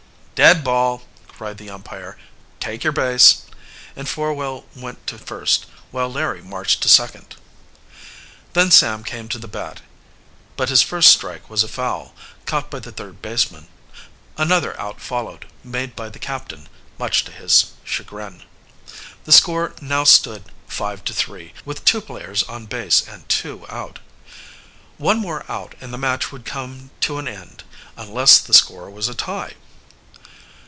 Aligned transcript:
"Dead 0.47 0.63
ball!" 0.63 1.03
cried 1.27 1.59
the 1.59 1.69
umpire. 1.69 2.17
"Take 2.59 2.83
your 2.83 2.91
base," 2.93 3.43
and 3.95 4.09
Forwell 4.09 4.65
went 4.75 5.05
to 5.05 5.19
first, 5.19 5.67
while 5.91 6.11
Larry 6.11 6.41
marched 6.41 6.81
to 6.81 6.89
second. 6.89 7.35
Then 8.53 8.71
Sam 8.71 9.03
came 9.03 9.27
to 9.29 9.37
the 9.37 9.47
bat, 9.47 9.81
but 10.57 10.69
his 10.69 10.81
first 10.81 11.11
strike 11.11 11.47
was 11.47 11.61
a 11.61 11.67
foul, 11.67 12.15
caught 12.47 12.71
by 12.71 12.79
the 12.79 12.91
third 12.91 13.21
baseman. 13.21 13.67
Another 14.35 14.75
out 14.81 14.99
followed, 14.99 15.45
made 15.63 15.95
by 15.95 16.09
the 16.09 16.17
captain, 16.17 16.67
much 16.97 17.23
to 17.25 17.31
his 17.31 17.73
chagrin. 17.83 18.41
The 19.25 19.31
score 19.31 19.75
now 19.79 20.05
stood 20.05 20.45
5 20.67 21.03
to 21.03 21.13
3, 21.13 21.53
with 21.65 21.85
two 21.85 22.01
players 22.01 22.41
on 22.41 22.65
base 22.65 23.07
and 23.07 23.29
two 23.29 23.67
out. 23.69 23.99
One 24.97 25.19
more 25.19 25.45
out 25.47 25.75
and 25.79 25.93
the 25.93 25.99
match 25.99 26.31
would 26.31 26.45
come 26.45 26.89
to 27.01 27.19
an 27.19 27.27
end, 27.27 27.63
unless 27.95 28.39
the 28.39 28.55
score 28.55 28.89
was 28.89 29.07
a 29.07 29.13
tie. 29.13 29.53